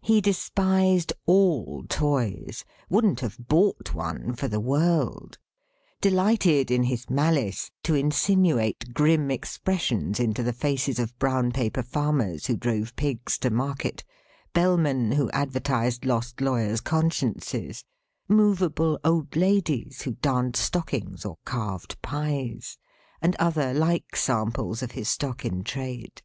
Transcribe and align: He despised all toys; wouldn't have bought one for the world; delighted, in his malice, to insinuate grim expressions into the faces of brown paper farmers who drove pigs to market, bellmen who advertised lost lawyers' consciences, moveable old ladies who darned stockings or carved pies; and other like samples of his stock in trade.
He 0.00 0.22
despised 0.22 1.12
all 1.26 1.84
toys; 1.90 2.64
wouldn't 2.88 3.20
have 3.20 3.36
bought 3.38 3.92
one 3.92 4.32
for 4.34 4.48
the 4.48 4.60
world; 4.60 5.36
delighted, 6.00 6.70
in 6.70 6.84
his 6.84 7.10
malice, 7.10 7.70
to 7.82 7.94
insinuate 7.94 8.94
grim 8.94 9.30
expressions 9.30 10.18
into 10.18 10.42
the 10.42 10.54
faces 10.54 10.98
of 10.98 11.18
brown 11.18 11.52
paper 11.52 11.82
farmers 11.82 12.46
who 12.46 12.56
drove 12.56 12.96
pigs 12.96 13.36
to 13.40 13.50
market, 13.50 14.04
bellmen 14.54 15.12
who 15.12 15.28
advertised 15.32 16.06
lost 16.06 16.40
lawyers' 16.40 16.80
consciences, 16.80 17.84
moveable 18.26 18.98
old 19.04 19.36
ladies 19.36 20.00
who 20.00 20.12
darned 20.12 20.56
stockings 20.56 21.26
or 21.26 21.36
carved 21.44 22.00
pies; 22.00 22.78
and 23.20 23.36
other 23.36 23.74
like 23.74 24.16
samples 24.16 24.82
of 24.82 24.92
his 24.92 25.10
stock 25.10 25.44
in 25.44 25.62
trade. 25.62 26.22